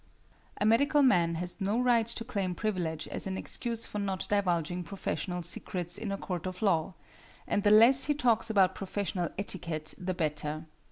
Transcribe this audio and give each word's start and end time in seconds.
A 0.59 0.65
medical 0.65 1.03
man 1.03 1.35
has 1.35 1.61
no 1.61 1.79
right 1.79 2.07
to 2.07 2.25
claim 2.25 2.55
privilege 2.55 3.07
as 3.09 3.27
an 3.27 3.37
excuse 3.37 3.85
for 3.85 3.99
not 3.99 4.25
divulging 4.29 4.83
professional 4.83 5.43
secrets 5.43 5.99
in 5.99 6.11
a 6.11 6.17
court 6.17 6.47
of 6.47 6.63
law, 6.63 6.95
and 7.45 7.61
the 7.61 7.69
less 7.69 8.05
he 8.05 8.15
talks 8.15 8.49
about 8.49 8.73
professional 8.73 9.29
etiquette 9.37 9.93
the 9.99 10.15
better. 10.15 10.65